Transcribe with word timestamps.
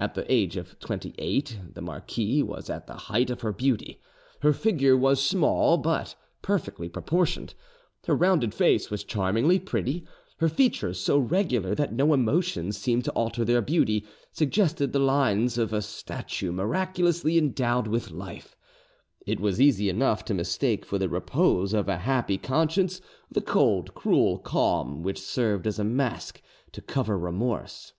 At 0.00 0.14
the 0.14 0.26
age 0.28 0.56
of 0.56 0.76
twenty 0.80 1.14
eight 1.16 1.60
the 1.74 1.80
marquise 1.80 2.42
was 2.42 2.68
at 2.68 2.88
the 2.88 2.94
height 3.06 3.30
of 3.30 3.42
her 3.42 3.52
beauty: 3.52 4.00
her 4.40 4.52
figure 4.52 4.96
was 4.96 5.24
small 5.24 5.76
but 5.78 6.16
perfectly 6.42 6.88
proportioned; 6.88 7.54
her 8.08 8.16
rounded 8.16 8.52
face 8.52 8.90
was 8.90 9.04
charmingly 9.04 9.60
pretty; 9.60 10.04
her 10.38 10.48
features, 10.48 10.98
so 10.98 11.18
regular 11.20 11.72
that 11.76 11.92
no 11.92 12.12
emotion 12.12 12.72
seemed 12.72 13.04
to 13.04 13.12
alter 13.12 13.44
their 13.44 13.62
beauty, 13.62 14.04
suggested 14.32 14.92
the 14.92 14.98
lines 14.98 15.56
of 15.56 15.72
a 15.72 15.82
statue 15.82 16.50
miraculously 16.50 17.38
endowed 17.38 17.86
with 17.86 18.10
life: 18.10 18.56
it 19.24 19.38
was 19.38 19.60
easy 19.60 19.88
enough 19.88 20.24
to 20.24 20.34
mistake 20.34 20.84
for 20.84 20.98
the 20.98 21.08
repose 21.08 21.72
of 21.72 21.88
a 21.88 21.98
happy 21.98 22.36
conscience 22.38 23.00
the 23.30 23.40
cold, 23.40 23.94
cruel 23.94 24.36
calm 24.40 25.04
which 25.04 25.22
served 25.22 25.64
as 25.64 25.78
a 25.78 25.84
mask 25.84 26.42
to 26.72 26.82
cover 26.82 27.16
remorse. 27.16 27.92